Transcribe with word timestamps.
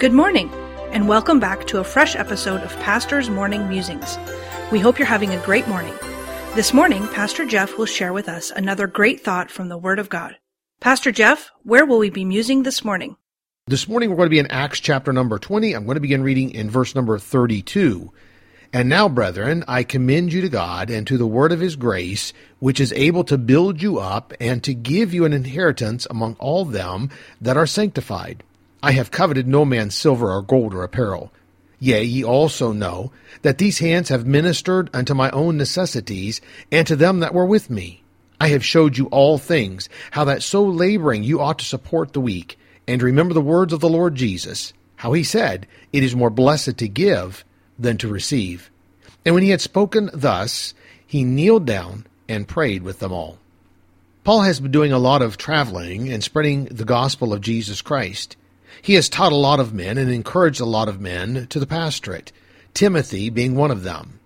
Good 0.00 0.14
morning, 0.14 0.50
and 0.92 1.06
welcome 1.06 1.40
back 1.40 1.66
to 1.66 1.78
a 1.78 1.84
fresh 1.84 2.16
episode 2.16 2.62
of 2.62 2.74
Pastor's 2.80 3.28
Morning 3.28 3.68
Musings. 3.68 4.16
We 4.72 4.78
hope 4.78 4.98
you're 4.98 5.04
having 5.04 5.34
a 5.34 5.44
great 5.44 5.68
morning. 5.68 5.92
This 6.54 6.72
morning, 6.72 7.06
Pastor 7.08 7.44
Jeff 7.44 7.76
will 7.76 7.84
share 7.84 8.14
with 8.14 8.26
us 8.26 8.50
another 8.50 8.86
great 8.86 9.20
thought 9.20 9.50
from 9.50 9.68
the 9.68 9.76
Word 9.76 9.98
of 9.98 10.08
God. 10.08 10.38
Pastor 10.80 11.12
Jeff, 11.12 11.50
where 11.64 11.84
will 11.84 11.98
we 11.98 12.08
be 12.08 12.24
musing 12.24 12.62
this 12.62 12.82
morning? 12.82 13.18
This 13.66 13.86
morning 13.86 14.08
we're 14.08 14.16
going 14.16 14.30
to 14.30 14.30
be 14.30 14.38
in 14.38 14.50
Acts 14.50 14.80
chapter 14.80 15.12
number 15.12 15.38
20. 15.38 15.74
I'm 15.74 15.84
going 15.84 15.96
to 15.96 16.00
begin 16.00 16.22
reading 16.22 16.52
in 16.52 16.70
verse 16.70 16.94
number 16.94 17.18
32. 17.18 18.10
And 18.72 18.88
now, 18.88 19.06
brethren, 19.06 19.64
I 19.68 19.82
commend 19.82 20.32
you 20.32 20.40
to 20.40 20.48
God 20.48 20.88
and 20.88 21.06
to 21.08 21.18
the 21.18 21.26
word 21.26 21.52
of 21.52 21.60
his 21.60 21.76
grace, 21.76 22.32
which 22.58 22.80
is 22.80 22.94
able 22.94 23.24
to 23.24 23.36
build 23.36 23.82
you 23.82 23.98
up 23.98 24.32
and 24.40 24.64
to 24.64 24.72
give 24.72 25.12
you 25.12 25.26
an 25.26 25.34
inheritance 25.34 26.06
among 26.08 26.36
all 26.38 26.64
them 26.64 27.10
that 27.42 27.58
are 27.58 27.66
sanctified. 27.66 28.42
I 28.82 28.92
have 28.92 29.10
coveted 29.10 29.46
no 29.46 29.64
man's 29.64 29.94
silver 29.94 30.30
or 30.30 30.42
gold 30.42 30.74
or 30.74 30.82
apparel. 30.82 31.32
Yea, 31.78 32.02
ye 32.02 32.24
also 32.24 32.72
know 32.72 33.12
that 33.42 33.58
these 33.58 33.78
hands 33.78 34.10
have 34.10 34.26
ministered 34.26 34.90
unto 34.92 35.14
my 35.14 35.30
own 35.30 35.56
necessities 35.56 36.40
and 36.70 36.86
to 36.86 36.96
them 36.96 37.20
that 37.20 37.34
were 37.34 37.46
with 37.46 37.70
me. 37.70 38.02
I 38.40 38.48
have 38.48 38.64
showed 38.64 38.96
you 38.96 39.06
all 39.06 39.38
things, 39.38 39.88
how 40.12 40.24
that 40.24 40.42
so 40.42 40.64
laboring 40.64 41.24
you 41.24 41.40
ought 41.40 41.58
to 41.58 41.64
support 41.64 42.12
the 42.12 42.20
weak, 42.20 42.58
and 42.88 43.02
remember 43.02 43.34
the 43.34 43.40
words 43.40 43.72
of 43.72 43.80
the 43.80 43.88
Lord 43.88 44.14
Jesus, 44.14 44.72
how 44.96 45.12
he 45.12 45.24
said, 45.24 45.66
It 45.92 46.02
is 46.02 46.16
more 46.16 46.30
blessed 46.30 46.78
to 46.78 46.88
give 46.88 47.44
than 47.78 47.98
to 47.98 48.08
receive. 48.08 48.70
And 49.24 49.34
when 49.34 49.44
he 49.44 49.50
had 49.50 49.60
spoken 49.60 50.10
thus, 50.14 50.74
he 51.06 51.24
kneeled 51.24 51.66
down 51.66 52.06
and 52.28 52.48
prayed 52.48 52.82
with 52.82 52.98
them 52.98 53.12
all. 53.12 53.38
Paul 54.24 54.42
has 54.42 54.60
been 54.60 54.70
doing 54.70 54.92
a 54.92 54.98
lot 54.98 55.22
of 55.22 55.36
traveling 55.36 56.12
and 56.12 56.22
spreading 56.22 56.66
the 56.66 56.84
gospel 56.84 57.32
of 57.32 57.40
Jesus 57.40 57.82
Christ. 57.82 58.36
He 58.82 58.94
has 58.94 59.08
taught 59.08 59.32
a 59.32 59.36
lot 59.36 59.60
of 59.60 59.74
men 59.74 59.98
and 59.98 60.10
encouraged 60.10 60.60
a 60.60 60.64
lot 60.64 60.88
of 60.88 61.00
men 61.00 61.46
to 61.48 61.58
the 61.58 61.66
pastorate, 61.66 62.32
Timothy 62.74 63.30
being 63.30 63.54
one 63.54 63.70
of 63.70 63.82
them. 63.82 64.20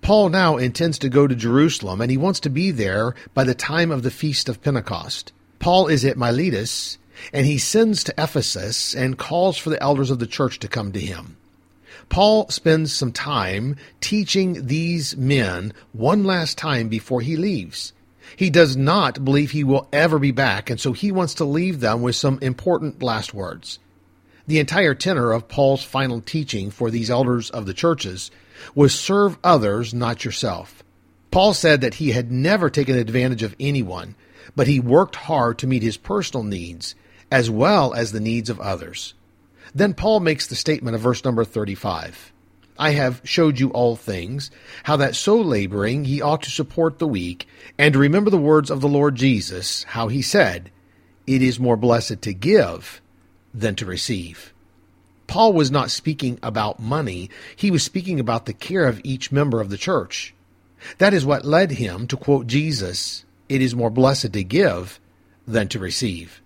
Paul 0.00 0.28
now 0.28 0.56
intends 0.56 0.98
to 1.00 1.08
go 1.08 1.26
to 1.26 1.34
Jerusalem 1.34 2.00
and 2.00 2.10
he 2.10 2.16
wants 2.16 2.40
to 2.40 2.50
be 2.50 2.70
there 2.70 3.14
by 3.34 3.44
the 3.44 3.54
time 3.54 3.90
of 3.90 4.02
the 4.02 4.10
Feast 4.10 4.48
of 4.48 4.62
Pentecost. 4.62 5.32
Paul 5.58 5.88
is 5.88 6.04
at 6.04 6.16
Miletus 6.16 6.98
and 7.32 7.46
he 7.46 7.58
sends 7.58 8.02
to 8.04 8.14
Ephesus 8.16 8.94
and 8.94 9.18
calls 9.18 9.58
for 9.58 9.70
the 9.70 9.82
elders 9.82 10.10
of 10.10 10.18
the 10.18 10.26
church 10.26 10.58
to 10.60 10.68
come 10.68 10.92
to 10.92 11.00
him. 11.00 11.36
Paul 12.08 12.48
spends 12.48 12.92
some 12.92 13.12
time 13.12 13.76
teaching 14.00 14.66
these 14.66 15.16
men 15.16 15.72
one 15.92 16.24
last 16.24 16.58
time 16.58 16.88
before 16.88 17.20
he 17.20 17.36
leaves. 17.36 17.92
He 18.36 18.50
does 18.50 18.76
not 18.76 19.24
believe 19.24 19.50
he 19.50 19.64
will 19.64 19.88
ever 19.92 20.18
be 20.18 20.30
back, 20.30 20.70
and 20.70 20.80
so 20.80 20.92
he 20.92 21.12
wants 21.12 21.34
to 21.34 21.44
leave 21.44 21.80
them 21.80 22.02
with 22.02 22.16
some 22.16 22.38
important 22.40 23.02
last 23.02 23.34
words. 23.34 23.78
The 24.46 24.58
entire 24.58 24.94
tenor 24.94 25.32
of 25.32 25.48
Paul's 25.48 25.84
final 25.84 26.20
teaching 26.20 26.70
for 26.70 26.90
these 26.90 27.10
elders 27.10 27.50
of 27.50 27.66
the 27.66 27.74
churches 27.74 28.30
was 28.74 28.98
serve 28.98 29.38
others, 29.44 29.94
not 29.94 30.24
yourself. 30.24 30.82
Paul 31.30 31.54
said 31.54 31.80
that 31.80 31.94
he 31.94 32.10
had 32.10 32.30
never 32.30 32.68
taken 32.68 32.96
advantage 32.96 33.42
of 33.42 33.56
anyone, 33.58 34.14
but 34.56 34.66
he 34.66 34.80
worked 34.80 35.16
hard 35.16 35.58
to 35.58 35.66
meet 35.66 35.82
his 35.82 35.96
personal 35.96 36.44
needs 36.44 36.94
as 37.30 37.48
well 37.48 37.94
as 37.94 38.12
the 38.12 38.20
needs 38.20 38.50
of 38.50 38.60
others. 38.60 39.14
Then 39.74 39.94
Paul 39.94 40.20
makes 40.20 40.46
the 40.46 40.54
statement 40.54 40.94
of 40.94 41.00
verse 41.00 41.24
number 41.24 41.44
35. 41.44 42.30
I 42.78 42.90
have 42.92 43.20
showed 43.24 43.60
you 43.60 43.70
all 43.70 43.96
things, 43.96 44.50
how 44.84 44.96
that 44.96 45.14
so 45.14 45.40
laboring 45.40 46.04
ye 46.04 46.20
ought 46.20 46.42
to 46.42 46.50
support 46.50 46.98
the 46.98 47.06
weak, 47.06 47.46
and 47.78 47.94
remember 47.94 48.30
the 48.30 48.38
words 48.38 48.70
of 48.70 48.80
the 48.80 48.88
Lord 48.88 49.14
Jesus, 49.14 49.84
how 49.84 50.08
he 50.08 50.22
said, 50.22 50.70
It 51.26 51.42
is 51.42 51.60
more 51.60 51.76
blessed 51.76 52.22
to 52.22 52.34
give 52.34 53.00
than 53.52 53.74
to 53.76 53.86
receive. 53.86 54.52
Paul 55.26 55.52
was 55.52 55.70
not 55.70 55.90
speaking 55.90 56.38
about 56.42 56.80
money, 56.80 57.30
he 57.54 57.70
was 57.70 57.82
speaking 57.82 58.18
about 58.18 58.46
the 58.46 58.52
care 58.52 58.86
of 58.86 59.00
each 59.04 59.32
member 59.32 59.60
of 59.60 59.70
the 59.70 59.78
church. 59.78 60.34
That 60.98 61.14
is 61.14 61.24
what 61.24 61.44
led 61.44 61.72
him 61.72 62.06
to 62.08 62.16
quote 62.16 62.46
Jesus, 62.46 63.24
It 63.48 63.62
is 63.62 63.74
more 63.74 63.90
blessed 63.90 64.32
to 64.32 64.44
give 64.44 64.98
than 65.46 65.68
to 65.68 65.78
receive. 65.78 66.42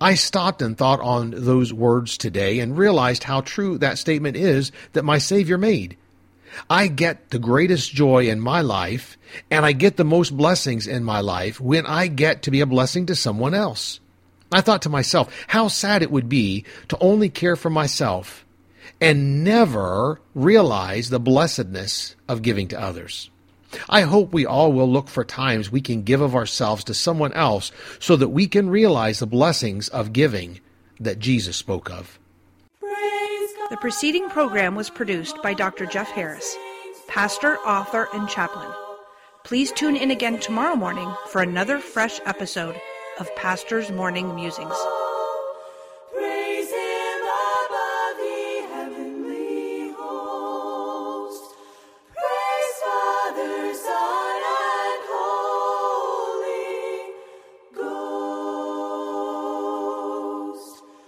I 0.00 0.14
stopped 0.14 0.62
and 0.62 0.76
thought 0.76 1.00
on 1.00 1.32
those 1.36 1.72
words 1.72 2.16
today 2.16 2.60
and 2.60 2.78
realized 2.78 3.24
how 3.24 3.40
true 3.40 3.78
that 3.78 3.98
statement 3.98 4.36
is 4.36 4.70
that 4.92 5.04
my 5.04 5.18
Savior 5.18 5.58
made. 5.58 5.96
I 6.70 6.86
get 6.86 7.30
the 7.30 7.38
greatest 7.38 7.92
joy 7.92 8.28
in 8.28 8.40
my 8.40 8.60
life 8.60 9.18
and 9.50 9.66
I 9.66 9.72
get 9.72 9.96
the 9.96 10.04
most 10.04 10.36
blessings 10.36 10.86
in 10.86 11.04
my 11.04 11.20
life 11.20 11.60
when 11.60 11.84
I 11.84 12.06
get 12.06 12.42
to 12.42 12.50
be 12.50 12.60
a 12.60 12.66
blessing 12.66 13.06
to 13.06 13.16
someone 13.16 13.54
else. 13.54 14.00
I 14.50 14.60
thought 14.60 14.82
to 14.82 14.88
myself, 14.88 15.34
how 15.48 15.68
sad 15.68 16.02
it 16.02 16.10
would 16.10 16.28
be 16.28 16.64
to 16.88 16.98
only 17.00 17.28
care 17.28 17.56
for 17.56 17.68
myself 17.68 18.46
and 19.00 19.44
never 19.44 20.20
realize 20.34 21.10
the 21.10 21.20
blessedness 21.20 22.16
of 22.28 22.42
giving 22.42 22.68
to 22.68 22.80
others. 22.80 23.30
I 23.88 24.02
hope 24.02 24.32
we 24.32 24.46
all 24.46 24.72
will 24.72 24.90
look 24.90 25.08
for 25.08 25.24
times 25.24 25.70
we 25.70 25.80
can 25.80 26.02
give 26.02 26.20
of 26.20 26.34
ourselves 26.34 26.84
to 26.84 26.94
someone 26.94 27.32
else 27.32 27.70
so 27.98 28.16
that 28.16 28.28
we 28.28 28.46
can 28.46 28.70
realize 28.70 29.18
the 29.18 29.26
blessings 29.26 29.88
of 29.88 30.12
giving 30.12 30.60
that 31.00 31.18
Jesus 31.18 31.56
spoke 31.56 31.90
of. 31.90 32.18
The 33.70 33.76
preceding 33.80 34.30
program 34.30 34.74
was 34.74 34.88
produced 34.88 35.42
by 35.42 35.52
Dr. 35.52 35.84
Jeff 35.84 36.08
Harris, 36.08 36.56
pastor, 37.06 37.58
author, 37.58 38.08
and 38.14 38.28
chaplain. 38.28 38.70
Please 39.44 39.72
tune 39.72 39.96
in 39.96 40.10
again 40.10 40.40
tomorrow 40.40 40.74
morning 40.74 41.12
for 41.28 41.42
another 41.42 41.78
fresh 41.78 42.18
episode 42.24 42.80
of 43.18 43.34
Pastor's 43.36 43.90
Morning 43.90 44.34
Musings. 44.34 44.74